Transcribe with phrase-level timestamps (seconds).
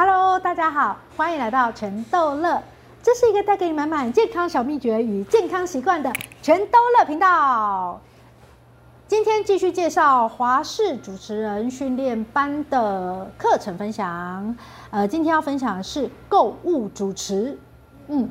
[0.00, 2.62] Hello，大家好，欢迎来到全豆乐，
[3.02, 8.00] 这是一个带给你满满健康小秘诀与健康习惯的全豆乐频道。
[9.08, 14.56] 今天继续介绍华视主持人训练班的课程分享。
[14.92, 17.58] 呃，今天要分享的是购物主持。
[18.06, 18.30] 嗯。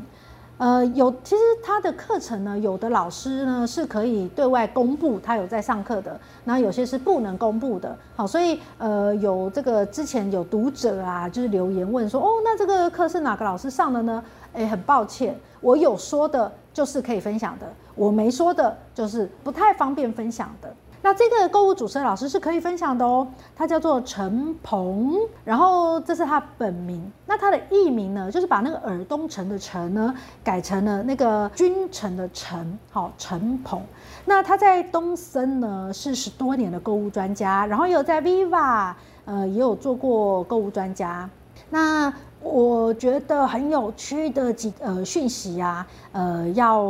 [0.57, 7.95] 呃，有其实他的课程呢，有的老师呢是可以对外公布他有在上课的，那有些是不能公布的。
[8.15, 14.23] 好，所以呃，有这个之前有读者啊，就是留言问说，哦，那这个课是哪个老师上的呢？
[14.53, 20.73] 诶，很抱歉，我有说的就是可以分享的，我没说的就是不太方便分享的。
[21.01, 25.15] 那这个购物主持人老师是可以分享的哦，他叫做陈鹏，
[25.45, 27.11] 然后这是他本名。
[27.25, 33.81] 那他的艺名呢，就是把那个耳东城的城呢，改成了那个君臣的臣，好，陈鹏。
[34.25, 38.93] 那他在东森呢是十多年的购物专家，然后有在 Viva，
[39.25, 41.29] 呃，也有做过购物专家。
[41.69, 46.81] 那我觉得很有趣的几呃讯息啊，呃，要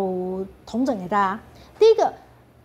[0.66, 1.40] 统整给大家。
[1.78, 2.12] 第一个。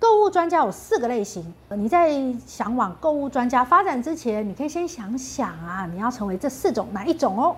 [0.03, 2.11] 购物专家有四个类型，你在
[2.45, 7.55] 想往购物专家发展之前，你可以先想想啊，你要成为这四种哪一种哦？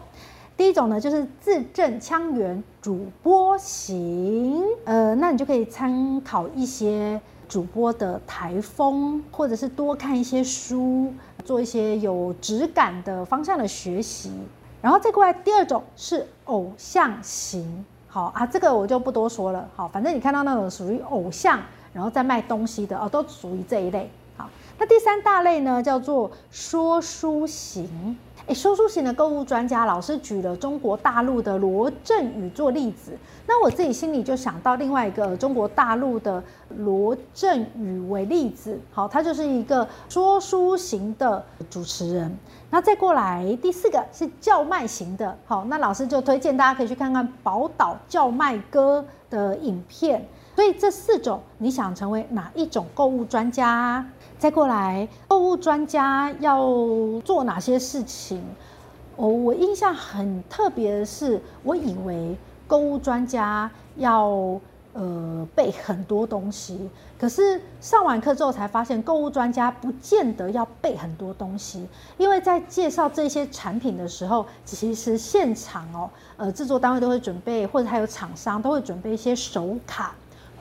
[0.55, 11.11] 第一种呢，就是字正腔圆主播型，呃，那你就可以参考一些主播的台风，或者是多看一些书，
[11.47, 14.31] 做一些有质感的方向的学习。
[14.83, 21.59] 然后再过来，第二种是偶像型，好啊，这个我就不多说了，好，反正你看到那种属于偶像。
[21.95, 24.11] 然后再卖东西的哦，都属于这一类。
[24.37, 28.19] 好，那第三大类呢，叫做说书型。
[28.47, 36.45] 诶，说书型的购物专家老师举了中国大陆的罗振宇做例子，那我自己心里就想到另外一个中国大陆的
[36.77, 38.79] 罗振宇为例子。
[38.93, 42.37] 好，他就是一个说书型的主持人。
[42.69, 45.35] 那再过来第四个是叫卖型的。
[45.47, 50.29] 好，那老师就推荐大家可以去看看宝岛叫卖哥的影片。
[50.55, 54.07] 所以这四种，你想成为哪一种购物专家？
[54.39, 56.69] 再过来，购物专家要
[57.25, 58.43] 做哪些事情？
[59.17, 62.37] 哦，我印象很特别的是，我以为
[62.67, 64.61] 购物专家要
[64.93, 71.87] 呃背很多东西，可是上完课之后才发现，购物专家不见得要背很多东西，
[72.19, 80.15] 因为在介绍这些产品的时候，其实现场哦，呃，制作单位都会准备，或者还有厂商都会准备一些手卡。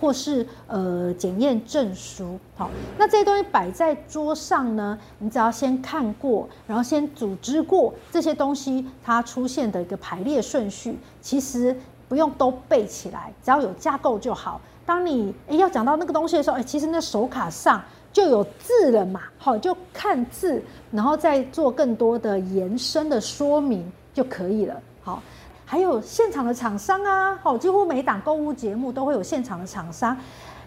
[0.03, 11.73] 或是呃检验证书，好，那这些东西摆在桌上呢，你只要先看过，然后先组织过这些东西它出现的一个排列顺序，其实
[12.09, 14.59] 不用都背起来，只要有架构就好。
[14.85, 17.81] 当你诶要讲到那个东西的时候，诶其实那手卡上
[18.11, 20.61] 就有字了嘛，好，就看字，
[20.91, 25.23] 然后再做更多的延伸的说明就可以了，好。
[25.73, 30.15] 还有现场的厂商啊，哦，几乎每档购物节目都会有现场的厂商。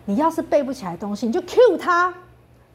[0.04, 2.12] 你要是背不起来东西，你就 cue 他，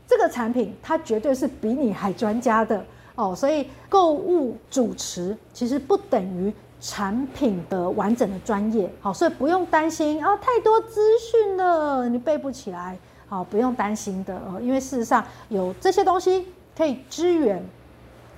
[0.08, 2.82] 这个产品他绝对是比你还专家的
[3.16, 3.36] 哦。
[3.36, 12.98] 所以购物主持其实不等于产品的完整的专业，好，所以不用担心啊，太多资讯了，你背不起来，
[13.28, 16.48] 好，不用担心的哦，因为事实上有这些东西
[16.78, 17.62] 可以支援。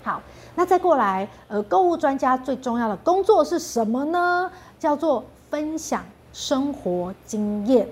[0.01, 0.21] 好，
[0.55, 4.51] 那再过来，呃，购物专家最重要的工作是什么呢？
[4.77, 7.87] 叫做分享生活经验。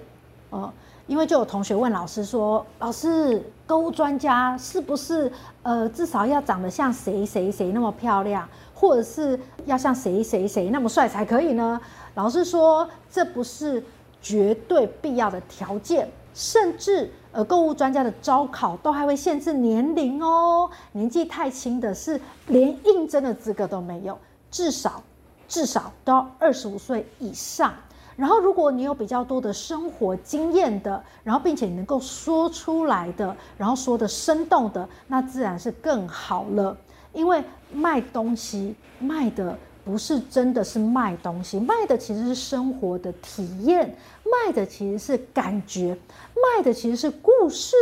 [0.51, 0.73] 哦、呃，
[1.07, 5.31] 因为就有同学问老师说：“老师，购物专家是不是
[5.63, 11.79] 呃至少要长得像谁谁谁那么漂亮，或者是要像谁谁谁那么帅才可以呢？”
[12.15, 13.83] 老师说：“这不是
[14.21, 24.19] 绝对必要的条件，甚至。”呃，购物专家的招考都还会限制年龄哦，年纪太轻的是连应征的资格都没有，
[24.49, 25.01] 至少
[25.47, 27.73] 至少都要二十五岁以上。
[28.17, 36.75] 然后，如果你有比较多的生活经验的，然后并且你能够说出来的，然后说的生动的，那自然是更好了。
[37.13, 37.41] 因为
[37.71, 39.57] 卖东西卖的。
[39.83, 43.97] 不是真的是卖东西，卖的其实是生活的体验，
[44.31, 45.97] 卖的其实是感觉，
[46.35, 47.75] 卖的其实是故事。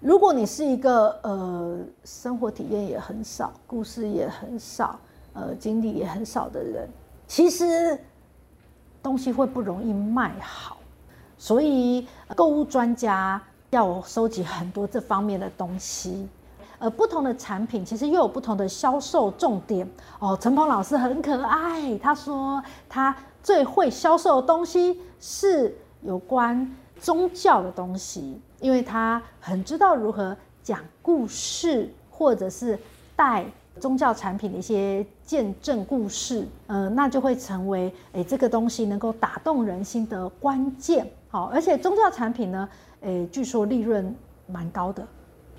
[0.00, 4.98] 如果你是一个呃生活体验也很少，故事也很少，
[5.32, 6.88] 呃经历也很少的人，
[7.26, 7.98] 其实
[9.02, 10.76] 东西会不容易卖好。
[11.38, 12.06] 所以
[12.36, 16.28] 购物专家要收集很多这方面的东西。
[16.78, 20.36] 呃，不同的产品其实又有不同的销售重点哦。
[20.40, 25.74] 陈鹏老师很可爱，他说他最会销售的东西是
[26.04, 26.70] 有关
[27.00, 32.78] 宗教的东西，因为他很知道如何讲故事，或者是
[33.16, 33.44] 带
[33.80, 41.10] 宗教产品的一些见证故事，呃，那就会成为诶这个东西能够打动人心的关键。
[41.28, 42.68] 好，而且宗教产品呢，
[43.00, 44.14] 诶，据说利润
[44.46, 45.04] 蛮高的。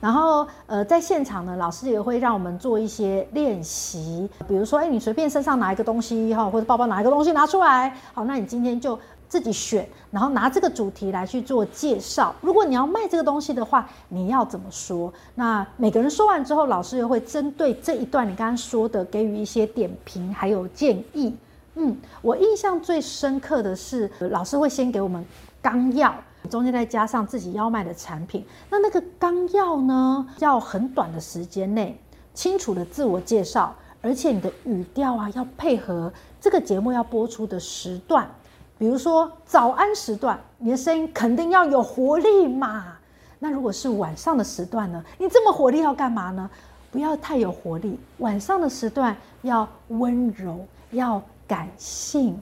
[0.01, 12.33] 然后，呃，在现场呢，老师也会让我们做一些练习，比如说，哎，你随便身上拿一个东西哈，或者包包拿一个东西拿出来，好，那你今天就自己选，然后拿这个主题来去做介绍。
[12.41, 15.13] 如果你要卖这个东西的话，你要怎么说？
[15.35, 21.35] 那每个人说完之后，老师又会针对这一段你刚刚说的给予一些点评还有建议。
[21.75, 25.25] 嗯，我印象最深刻的是，老师会先给我们
[25.61, 26.15] 纲要。
[26.49, 31.99] 中间再加上自己要卖的产品，那那个纲要呢，要很短的时间内
[32.35, 38.29] 清楚的自我介绍，而且你的语调啊要配合这个节目要播出的时段，
[38.77, 42.97] 比如说早安时段，你的声音肯定要有活力嘛。
[43.39, 46.49] 那如果是晚上的时段呢，你这么活力要干嘛呢？
[46.91, 52.41] 不要太有活力，晚上的时段要温柔，要感性。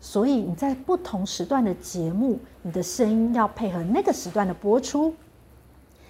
[0.00, 5.14] 所以你在不同时段的节目，你的声音要配合那个时段的播出。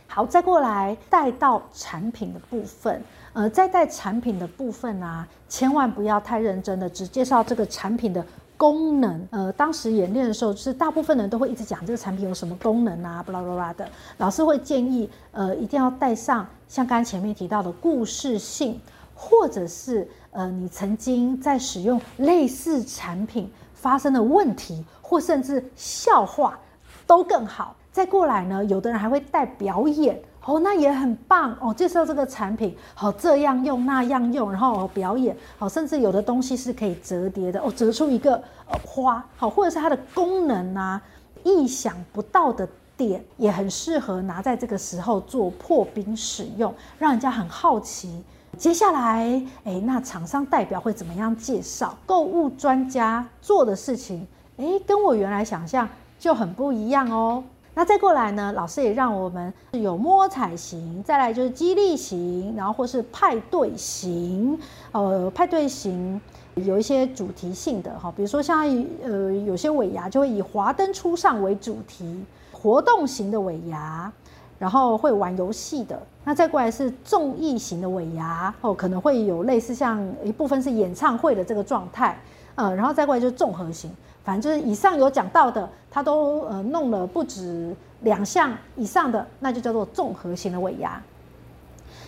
[0.09, 3.03] 好，再过来带到产品的部分，
[3.33, 8.25] 呃，在带产品的部分啊，千万不要太认真的只介绍这个产品的
[8.57, 9.29] 功能。
[9.31, 13.89] 呃，当时演练的时候，是大部分人都会一直讲这个产品有什么功能啊，巴拉巴拉的。
[14.19, 18.81] 老师会建议，呃，一定要带上像刚才前面提到的故事性，
[19.15, 23.51] 或者是呃，你曾经在使用类似产品。
[23.79, 26.59] 发生的问题，或甚至笑话，
[27.07, 27.77] 都更好。
[27.97, 31.73] 再过来呢，有的人还会带表演哦，那也很棒哦。
[31.73, 38.35] 介绍这个产品，好，这样用那样用，然后表演，好，甚至有的东西是可以折叠的哦，折出一个
[38.69, 41.01] 呃花，好，或者是它的功能啊，
[41.43, 48.23] 意想不到的点，也很适合拿在这个时候做破冰使用，让人家很好奇。
[48.59, 51.97] 接下来，诶，那厂商代表会怎么样介绍？
[52.05, 54.27] 购物专家做的事情，
[54.59, 55.89] 诶，跟我原来想象
[56.19, 57.43] 就很不一样哦。
[57.79, 64.59] 那再过来呢，老师也让我们有摸彩型，再来就是激励型，然后或是派对型。
[64.93, 66.19] 呃，派对型
[66.55, 68.61] 有一些主题性的哈，比如说像
[69.05, 74.11] 呃有些尾牙就会以华灯初上为主题，活动型的尾牙。
[74.59, 82.19] 然后会玩游戏的，那再过来是综艺型的尾牙哦，可能会有类似像一部分是演唱会的这个状态，
[82.57, 83.91] 呃，然后再过来就是综合型，
[84.25, 91.01] 反正就是以上有讲到的，他都呃弄了不止两项以上的，那就叫做综合型的尾牙。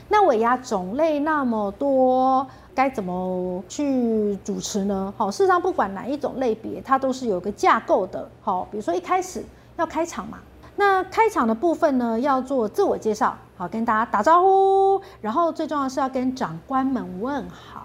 [0.09, 5.13] 那尾牙种类那么多，该怎么去主持呢？
[5.19, 8.27] 好，事实上不管哪一种类别，它都是有个架构的。
[8.41, 9.45] 好，比如说一开始
[9.77, 10.39] 要开场嘛。
[10.77, 17.78] 那开场的部分呢，要做自我介绍，好，跟大家打招呼，然后最重要是要跟长官们问好，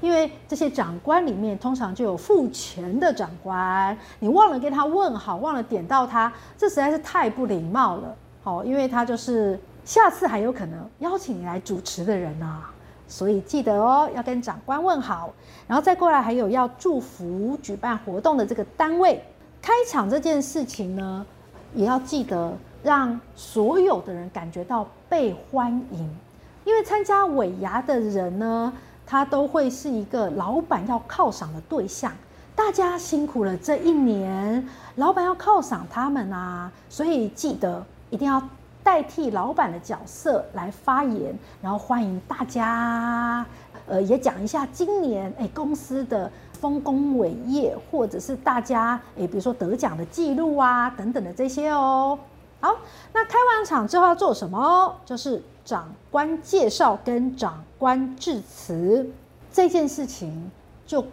[0.00, 12.70] 因为这些长官里面通常就有付钱的长官，你忘了跟他问好，忘了点到他，这实在是太不礼貌了，好，因为他就是下次还有可能邀请你来主持的人啊，
[13.08, 15.32] 所以记得哦，要跟长官问好，
[15.66, 19.22] 然后再过来还有要祝福举办活动的这个单位，
[19.60, 21.26] 开场这件事情呢。
[21.74, 26.16] 也要记得让所有的人感觉到被欢迎，
[26.66, 28.70] 因为参加尾牙的人呢，
[29.06, 32.12] 他都会是一个老板要犒赏的对象。
[32.54, 38.42] 大家辛苦了这一年，老板要犒赏他们啊，所以记得一定要
[38.82, 43.44] 代替老板的角色来发言，然后欢迎大家。
[43.86, 46.30] 呃，也讲一下今年哎公司的。
[46.62, 52.16] 丰功伟业，或者是大家诶，比如说得奖的记录啊，等等的这些哦。
[52.60, 52.72] 好，
[53.12, 54.94] 那开完场之后要做什么？
[55.04, 59.08] 就是长官介绍跟长官致辞
[59.52, 60.50] 这件事情，
[60.86, 61.04] 就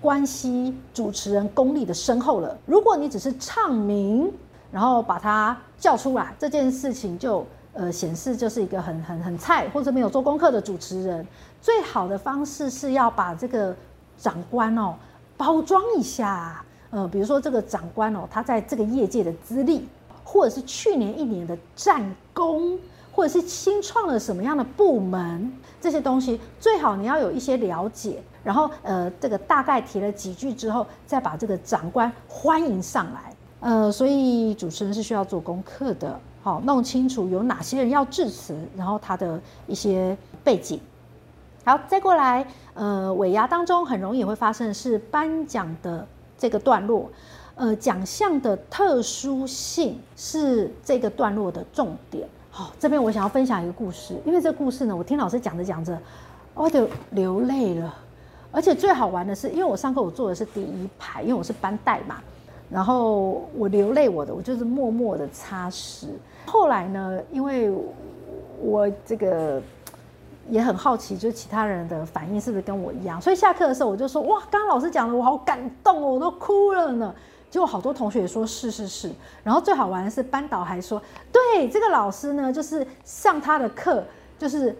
[0.00, 2.56] 关系主持人功力的深厚了。
[2.66, 4.32] 如果你只是唱名，
[4.70, 11.26] 然后把他叫出来，这件事情就呃显示就是一个很很很菜或者没有做功课的主持人。
[11.60, 13.74] 最好的方式是要把这个。
[14.16, 14.94] 长官哦，
[15.36, 19.88] 包装一下，呃，比如说这个长官哦，他在这个业界的资历，
[20.22, 22.78] 或者是去年一年的战功，
[23.14, 40.80] 或者是新创了什么样的部门，这些东西最好你要有一些了解，然后呃，这个大概提了几句之后，再把这个长官欢迎上来，呃，所以主持人是需要做功课的，好，弄清楚有哪些人要致辞，然后他的一些背景。
[41.64, 42.44] 好，再过来，
[42.74, 46.06] 呃，尾牙当中很容易会发生的是颁奖的
[46.36, 47.08] 这个段落，
[47.54, 52.28] 呃，奖项的特殊性是这个段落的重点。
[52.56, 55.98] 好，这边我想要分享一个故事，因为这故事呢，我听老师讲着讲着，
[56.54, 57.92] 我就流泪了。
[58.52, 62.22] 而且最好玩的是，因为我上课我坐的是第一排，因为我是班代嘛。
[62.70, 66.06] 然后我流泪，我的我就是默默的擦拭。
[66.46, 67.72] 后来呢，因为
[68.62, 69.60] 我这个
[70.48, 77.12] 也很好奇，就是其他人的反应是不是跟我一样，所以下课的时候我就说：“哇，刚刚老师讲的我好感动哦，我都哭了呢。”
[77.54, 79.08] 结果好多同学也说是是是。
[79.44, 84.02] 然后最好玩的是，班导还说：“对，这个老师呢，就是上他的课，
[84.36, 84.76] 就是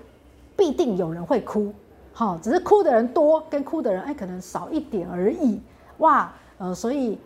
[0.56, 1.72] 必定有人会哭。”
[2.12, 5.62] 好，只是哭的人多，跟哭的人哎，可能少一点而已。
[5.98, 7.16] 哇，呃，所以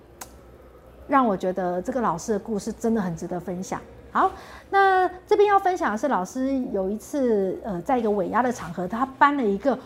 [1.06, 3.80] 让我觉得这个老师的故事真的很值得分享。
[4.12, 4.30] 好，
[4.68, 9.78] 那这边要分享的是，老师有一次呃，在一个尾牙的场合，他颁了一个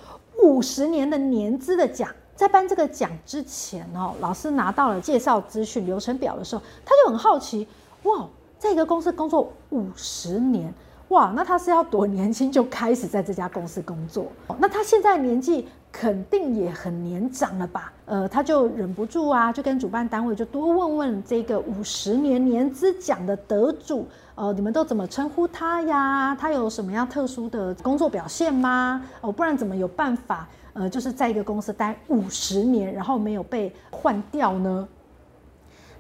[0.42, 2.10] 五十年的年资的奖。
[2.34, 7.66] 在颁这个奖之前哦，老师拿到了介绍资讯流程表的时候，他就很好奇，
[8.04, 8.26] 哇，
[8.58, 10.72] 在一个公司工作五十年。
[11.08, 14.26] 哇，那他是要多年轻就开始在这家公司工作？
[14.58, 17.92] 那他现在年纪肯定也很年长了吧？
[18.06, 26.34] 呃，他就忍不住啊，就跟主办单位就多问问这个五十年年资奖的得主，呃，你们都怎么称呼他呀？
[26.34, 29.04] 他有什么样特殊的工作表现吗？
[29.20, 30.48] 哦，不然怎么有办法？
[30.74, 34.88] 呃，就是在一个公司待五十年，然后没有被换掉呢？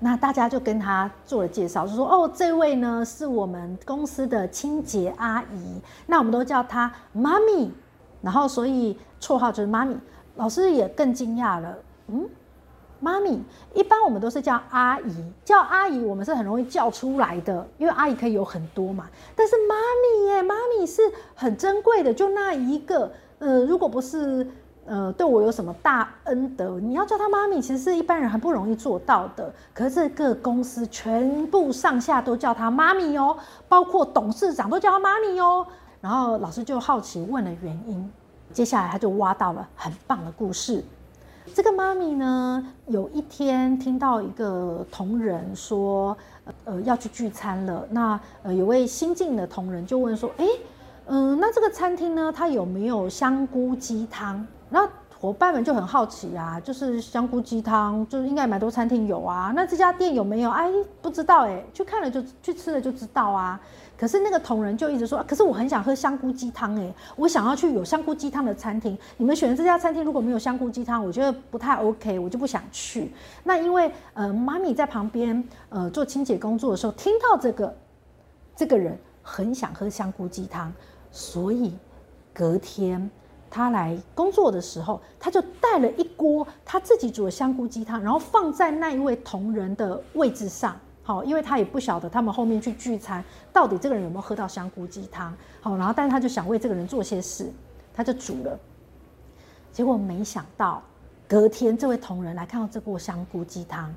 [0.04, 7.70] 那大家就跟他做了介绍，就说哦，这位呢是我们公司的清洁阿姨，那我们都叫她妈咪，
[8.20, 9.96] 然后所以绰号就是妈咪。
[10.34, 12.28] 老师也更惊讶了，嗯，
[12.98, 13.40] 妈咪，
[13.74, 19.08] 一般我们都是叫阿姨，叫阿姨我们是很容易叫出来的，因为阿姨可以有很多嘛。
[19.36, 21.00] 但是妈咪耶，妈咪是
[21.36, 24.44] 很珍贵的，就那一个，呃，如果不是。
[24.84, 26.80] 呃，对我有什么大恩德？
[26.80, 29.52] 你要叫他妈咪，其实是一般人很不容易做到的。
[29.72, 33.36] 可是这个公司全部上下都叫他妈咪哦，
[33.68, 35.64] 包括董事长都叫他妈咪哦。
[36.00, 38.10] 然后老师就好奇问了原因，
[38.52, 40.82] 接下来他就挖到了很棒的故事。
[41.54, 46.16] 这个妈咪呢，有一天听到一个同仁说，
[46.64, 47.86] 呃，要去聚餐了。
[47.90, 50.46] 那呃，有位新进的同仁就问说，哎，
[51.06, 54.44] 嗯，那这个餐厅呢，它有没有香菇鸡汤？
[54.72, 54.88] 那
[55.20, 59.52] 伙伴们就很好奇啊，就是香菇鸡汤，就是应该蛮多餐厅有啊。
[59.54, 60.50] 那这家店有没有？
[60.50, 60.68] 哎，
[61.00, 63.60] 不知道哎，去看了就去吃了就知道啊。
[63.96, 68.98] 可是那个同仁就一直说，可是我很想喝香菇鸡汤哎，我想要去有香菇鸡汤的餐厅。
[69.16, 73.12] 你们选的这家餐厅如果没有香菇鸡汤，我觉得不太 OK，我就不想去。
[73.44, 77.76] 那因为呃，妈咪在旁边呃做清洁工作的时候，听到这个
[78.56, 80.72] 这个人很想喝香菇鸡汤，
[81.12, 81.72] 所以
[82.32, 83.08] 隔天。
[83.54, 90.74] 他来工作的时候，他就带了一锅他自己煮的香菇鸡汤，然后放在那一位同仁的位置上。
[91.02, 95.36] 好，因为他也不晓得他们后面去聚餐，到底这个人有没有喝到香菇鸡汤。
[95.60, 97.52] 好，然后但是他就想为这个人做些事，
[97.92, 98.58] 他就煮了。
[99.70, 100.82] 结果没想到，
[101.28, 103.94] 隔天这位同仁来看到这锅香菇鸡汤，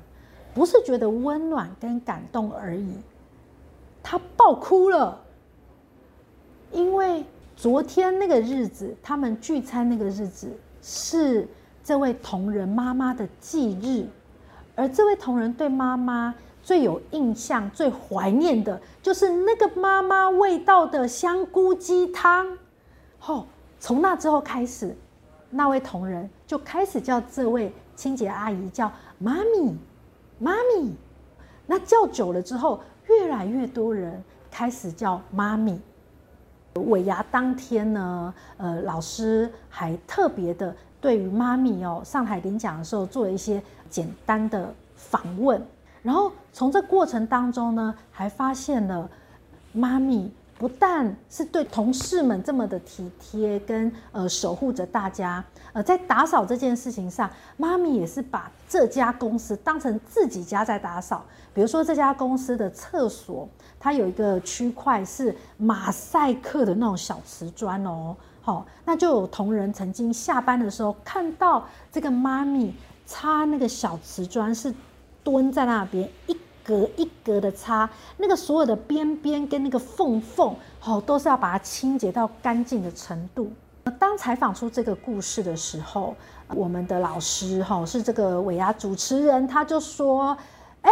[0.52, 2.92] 不是觉得温暖跟感动而已，
[4.02, 5.18] 他爆哭了，
[6.72, 7.24] 因为。
[7.56, 11.48] 昨天那个日子，他们聚餐那个日子是
[11.82, 14.06] 这位同仁妈妈的忌日，
[14.74, 22.58] 而这位同仁对妈妈最有印象、最怀念的，就是那个妈妈味道的香菇鸡汤。
[23.24, 23.46] 哦，
[23.80, 24.94] 从那之后开始，
[25.48, 29.74] 那位同仁就开始叫这位清洁阿姨叫妈咪，
[30.38, 30.94] 妈咪。
[31.66, 35.80] 那叫久了之后，越来越多人开始叫妈咪。
[36.80, 45.60] 尾牙当天呢，呃，老师还特别的对于妈咪哦上台领奖的时候做了一些简单的访问，
[46.02, 49.08] 然后从这过程当中呢，还发现了
[49.72, 63.48] 妈咪不但是对同事们这么的体贴跟呃守护着大家，呃，在打扫这件事情上，妈咪也是把这家公司当成自己家在打扫，比如说这家公司的厕所。
[63.78, 74.74] 它有一个区块是马赛克的那种小瓷砖哦，好，那就有同仁曾经下班的时候看到这个妈咪擦那个小瓷砖，是
[75.22, 80.52] 蹲在那边一隔一格的擦，那个所有的边边跟那个缝缝，
[80.84, 83.52] 哦，都是要把它清洁到干净的程度。
[84.00, 86.16] 当采访出这个故事的时候，
[86.48, 90.36] 我们的老师哈是这个尾牙主持人，他就说
[90.82, 90.90] ：“哎，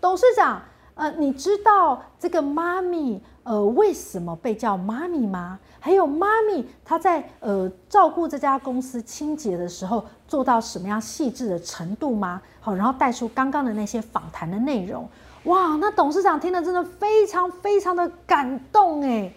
[0.00, 0.60] 董事长。”
[0.96, 5.58] 呃，你知道这个妈咪呃为什么被叫妈咪吗？
[5.78, 12.40] 还有妈咪她在呃照顾这家公司清洁的时候做到什么样细致的程度吗？
[12.60, 15.06] 好，然后带出刚刚的那些访谈的内容。
[15.44, 19.32] 哇，那董事长听了真的非常非常的感动诶。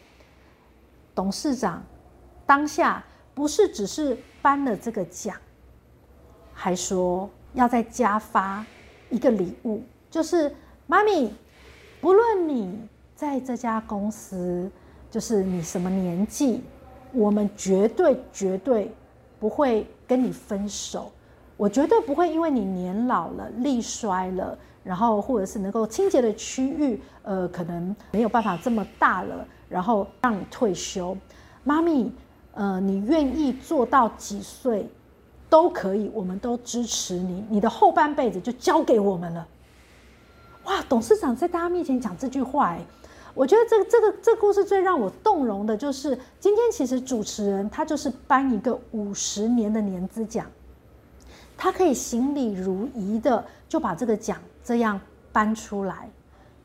[1.14, 1.84] 董事长
[2.46, 3.04] 当下
[3.36, 5.36] 不是只是颁了这个奖，
[6.54, 8.66] 还说要再加发
[9.10, 10.56] 一个礼物，就是
[10.88, 11.32] 妈咪，
[12.02, 12.80] 不论你
[13.14, 14.70] 在这家公司，
[15.12, 16.62] 就是你什么年纪，
[17.12, 18.90] 我们绝对绝对
[19.40, 21.12] 不会跟你分手。
[21.58, 31.18] 我绝对不会因为你年老了、力衰了，然后或者是能够清洁的区域，呃，可能没有办法这么大了，然后让你退休。
[31.66, 32.10] 妈咪，
[32.54, 34.88] 呃，你愿意做到几岁
[35.50, 37.44] 都可以，我们都支持你。
[37.50, 39.46] 你的后半辈子就交给我们了。
[40.70, 42.80] 哇，董事长在大家面前讲这句话，哎，
[43.34, 50.46] 我觉得这个这个这个故事最让我动容的就是，今天其实主持人他就是颁一个五十年的年资奖。
[51.58, 55.02] 他可以行礼如仪的就把这个奖这样
[55.34, 56.08] 颁出来，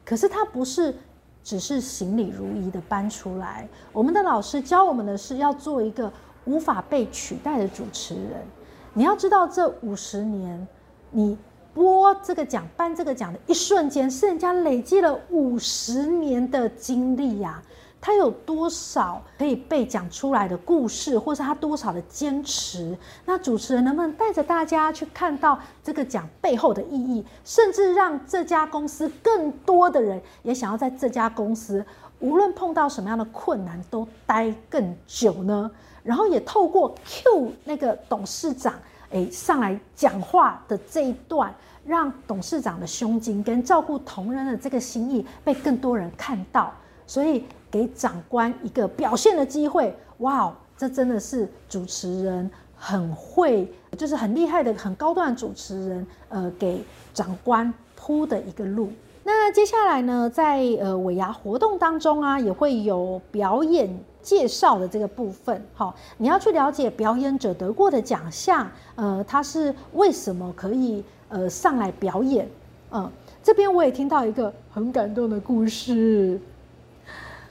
[0.05, 0.95] 可是他不是
[1.43, 3.67] 只是行礼如仪的搬出来。
[3.91, 6.13] 我们的老师教我们的是要做一个
[6.45, 8.45] 无法被取代的主持人。
[8.93, 10.69] 你要知道，这五十年
[11.11, 11.37] 你
[11.75, 17.61] 播这个奖、颁这个奖的一瞬间，是人家累积了五十年的经历呀。
[18.01, 22.95] 他有多少可以被讲出来的故事，或是他多少的坚持？
[23.25, 31.83] 那主持人能不能带着大家去看到这个奖背后的意义，甚至让这家公司更多的人也想要在这家公司，
[32.21, 35.71] 无论碰到什么样的困难都待更久呢？
[36.03, 38.75] 然后也透过 Q 那个董事长
[39.15, 41.53] 诶上来讲话的这一段，
[41.85, 46.73] 让董事长的胸襟跟照顾同仁的这个心意被更多人看到，
[47.07, 47.43] 所以。
[47.75, 53.69] 给长官一个表现的机会，哇哦，这真的是主持人很会，
[53.99, 58.93] 就是很厉害的、很高端的主持人，呃，给长官铺的一个路。
[59.27, 63.89] 那接下来呢，在呃尾牙活动当中啊，也会有表演
[64.21, 65.65] 介绍的这个部分。
[65.75, 72.47] 好，你要去了解表演者得过的奖项，呃，他是为什么可以呃上来表演？
[72.91, 73.11] 嗯、
[73.43, 76.39] 这边我也听到一个很感动的故事。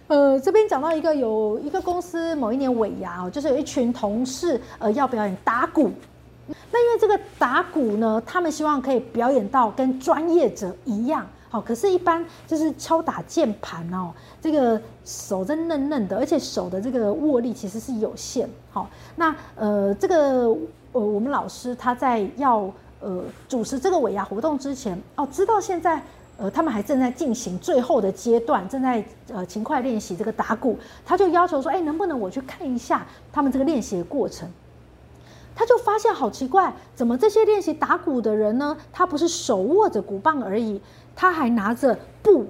[0.07, 5.91] 呃，这边讲到一个有一个公司某一年尾牙哦，就是有一群同事呃要表演打鼓，
[6.71, 14.11] 那因为这个打鼓呢，他们希望可以表演到跟专业者一样，好，可是，一般就是敲打键盘哦，
[14.41, 20.47] 这个手真嫩嫩的，而且手的这个握力其实是有限，好，那呃这个
[20.93, 22.67] 呃我们老师他在要
[22.99, 26.01] 呃主持这个尾牙活动之前哦，知道现在。
[26.35, 30.75] 呃，他们还正在进行最后的阶段，正在呃勤快练习这个打鼓。
[31.05, 34.49] 他就要求说：“哎，能不能我去看一下他们这个练习的过程？”
[35.55, 38.75] 他就发现好奇怪，怎么这些练习打鼓的人呢？
[38.91, 40.81] 他不是手握着鼓棒而已，
[41.15, 42.45] 他还拿着布，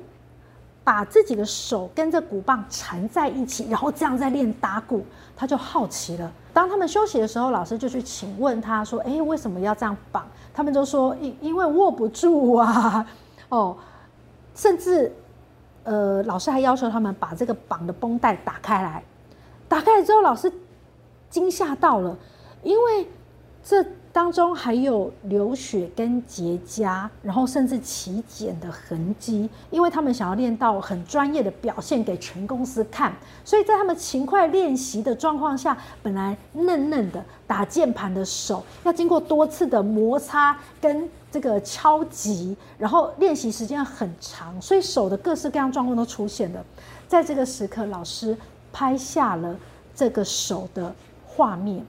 [0.84, 5.06] 把自己的手跟着鼓棒缠在一起，然后这样在练打鼓。
[5.36, 6.32] 他就好奇了。
[6.54, 13.06] 当他们休息的时候，老师就去请问他说：“哎，为什么要这样绑？”他们就说：“因因为握不住啊。”
[13.50, 13.76] 哦，
[14.54, 15.12] 甚至，
[15.84, 19.04] 呃，老师还要求他们把这个绑的绷带打开来。
[19.68, 20.52] 打开来之后，老师
[21.32, 22.16] 惊吓到了，
[22.64, 23.08] 因为
[23.64, 29.50] 这当中还有流血跟结痂，然后甚至起茧的痕迹。
[29.72, 41.10] 因为他们想要练到很专业的表现给全公司看，所以在他们勤快练习的状况下，本来嫩嫩的打键盘的手，要经过多次的摩擦跟。
[41.34, 46.64] 这个敲击，然后练习时间很长，所以手的各式各样状况都出现了。
[47.08, 48.38] 在这个时刻，老师
[48.72, 49.58] 拍下了
[49.96, 50.94] 这个手的
[51.26, 51.84] 画面，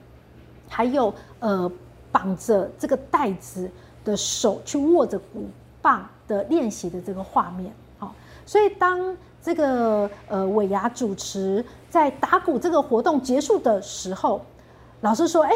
[0.67, 1.71] 还有呃
[2.11, 3.69] 绑着这个带子
[4.03, 5.45] 的手去握着鼓
[5.81, 7.73] 棒的练习的这个画面。
[7.99, 8.13] 好，
[8.45, 14.41] 所以当这个呃尾牙主持在打鼓这个活动结束的时候，
[15.01, 15.55] 老师说：“哎，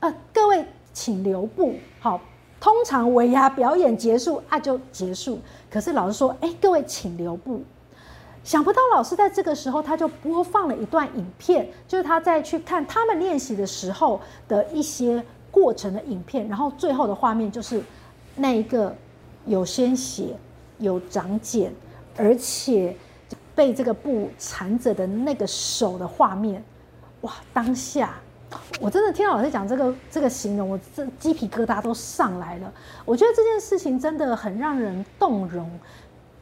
[0.00, 2.20] 呃，各位请留步。”好。
[2.60, 5.36] 通常尾牙表演结束啊就结束，
[5.68, 7.60] 可是老师说：“哎，各位请留步。”
[8.44, 17.82] 想不到老师在这个时候他就播放了一段影片，就是他在去看他们练习的时候的一些过程的影片，然后最后的画面就是
[18.34, 18.94] 那一个
[19.46, 20.36] 有鲜血、
[20.78, 21.72] 有长茧，
[22.16, 22.96] 而且
[23.54, 26.62] 被这个布缠着的那个手的画面。
[27.20, 28.14] 哇，当下！
[28.80, 32.72] 我真的听到老师讲这个这个形容，我这鸡皮疙瘩都上来了。
[33.04, 35.70] 我觉得这件事情真的很让人动容，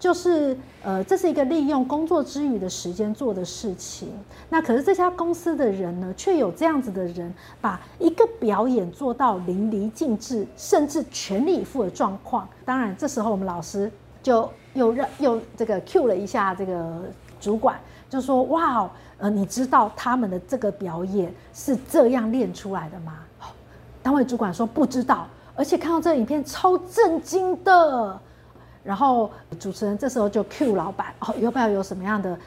[0.00, 4.08] 就是呃，这是一个利用工作之余的时间做的事情。
[4.48, 12.48] 那可是这家公司的人呢，却有这样子的人，把一个表演做到淋漓尽致，甚至全力以赴的状况。
[12.64, 17.02] 当然，这时候我们老师就又让又这个 cue 了一下这个
[17.38, 17.78] 主管。
[18.08, 23.18] 就说哇，呃，你知道他们的这个表演是这样练出来的吗？
[24.02, 28.18] 单位主管说不知道，而且看到这影片超震惊的。
[28.82, 32.38] 然后主持人这时候就 Q 老板哦，要不要有什么样的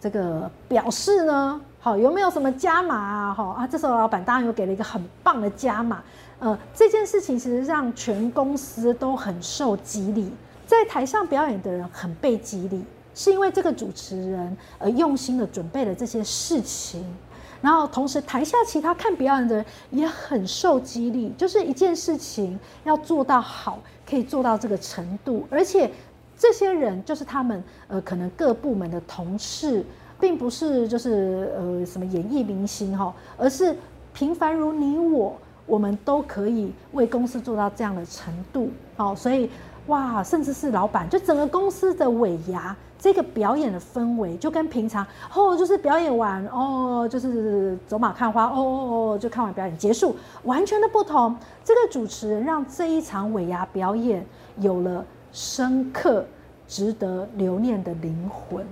[0.00, 1.60] 这个表示呢？
[1.80, 3.34] 好，有没有什么加码啊？
[3.34, 6.02] 哈啊，这时候老板当然又给了一个很棒的加码。
[6.38, 10.32] 呃，这件事情其实让全公司都很受激励，
[10.66, 17.04] 在台上表演的人很被激励，是因为这个主持人呃用心的准备了这些事情。
[17.60, 23.78] 然后，同时台下其他看表演的人也很受激励，就是一件事情要做到好，
[24.12, 25.90] 可以做到这个程度，而且
[26.36, 29.82] 这些人就是他们呃可能各部门的同事，
[30.20, 33.74] 并不是就是呃什么演艺明星哈，而是
[34.12, 39.48] 平凡如你我，我们都可以为公司做到这样的程度，好，所以
[39.86, 42.76] 哇，甚至是老板，就整个公司的尾牙。
[43.02, 51.36] 这个表演的氛围就跟平常哦，就是表演完哦，就是走马看花哦哦哦，就看完表演结束，完全的不同。
[51.64, 54.24] 这个主持人让这一场尾牙表演
[54.58, 56.24] 有了深刻、
[56.68, 58.64] 值得留念的灵魂。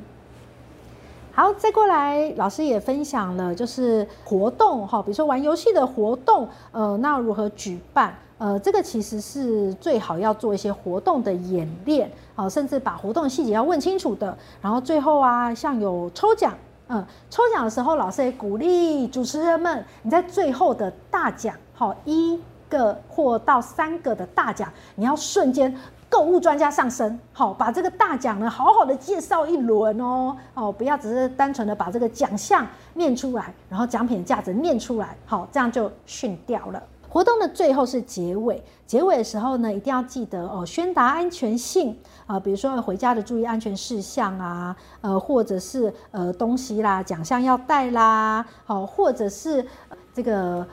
[1.33, 8.15] 好，再过来，老师也分享了，就是活动哈，比如说玩游戏的活动，呃，那如何举办？
[8.41, 14.35] 呃，这个其实是最好要做一些活动的演练，啊，甚至把活动细节要问清楚的。
[14.63, 16.55] 然后最后啊，像有抽奖，
[16.89, 25.77] 嗯，抽奖的时候，老师也鼓励主持人们，你在最后的大奖，好，一个或到三个的大奖，你要瞬间
[26.09, 36.83] 购物专家上身，好，把这个大奖呢好好的介绍一轮哦，哦，不要只是单纯的把这个奖项念出来，然后奖品的价值念出来，好，这样就逊掉了。
[37.11, 49.67] 活动的最后是结尾，结尾的时候呢，一定要记得哦，宣达安全性啊，比如说回家的注意安全事项啊，呃，或者是呃东西啦，奖项要带啦，好，或者是
[50.15, 50.65] 这个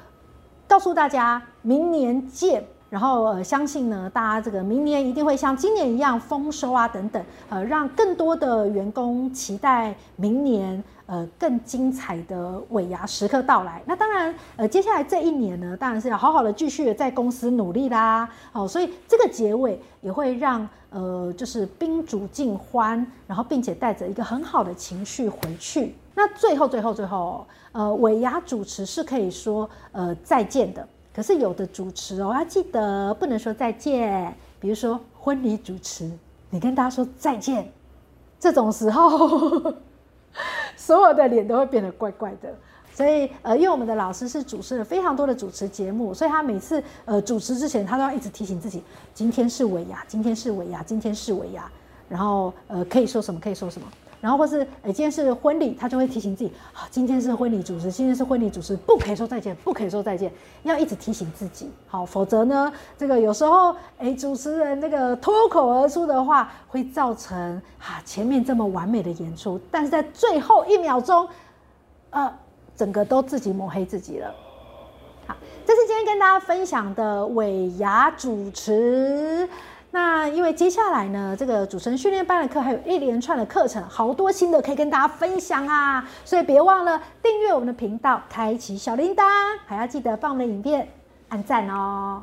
[0.67, 10.83] 告诉大家明年见，然后呃相信呢，大家这个明年一定会像今年一样丰收啊等等，呃，让更多的员工期待明年。
[11.07, 13.81] 呃，更精彩的尾牙时刻到来。
[13.85, 18.29] 那当然，呃，接下来这一年呢，当然是要好好的继续在公司努力啦。
[18.51, 25.95] 好，所以这个结尾也会让呃，就是宾主尽欢，然后并且带着一个很好的情绪回去。
[26.13, 30.85] 那最后，最后，最后，呃，尾牙主持是可以说呃再见的。
[31.15, 34.35] 可是有的主持哦，要记得不能说再见。
[34.59, 36.11] 比如说婚礼主持，
[36.49, 37.71] 你跟大家说再见，
[38.37, 39.73] 这种时候。
[40.77, 42.55] 所有的脸都会变得怪怪的，
[42.93, 48.81] 所以呃，因为我们的老师是主持了非常多的主持节目，所以他每次呃主持之前，他都要一直提醒自己，
[49.13, 51.69] 今天是尾牙，今天是尾牙，今天是尾牙，
[52.07, 53.87] 然后呃可以说什么，可以说什么。
[54.27, 60.29] 然后或是哎，今天是婚礼，他就会提醒自己啊，今天是婚礼主持，今天是婚礼主持，不可以说再见，不可以说再见，
[60.63, 67.39] 要一直提醒自己，好，否则呢，这个有时候哎，主持人那个脱口而出的话，会造成
[67.79, 71.25] 啊前面这么完美的演出，但是在最后一秒钟，
[72.09, 72.29] 呃，
[72.75, 74.35] 整个都自己抹黑自己了。
[75.25, 79.47] 好，这是今天跟大家分享的尾牙主持。
[79.91, 89.23] 那因为接下来呢，这个主持人训练班的课还有一连串的课程，好多新的可以跟大家分享啊，所以别忘了订阅我们的频道，开启小铃铛，
[89.65, 90.87] 还要记得放我们的影片
[91.29, 92.21] 按赞哦。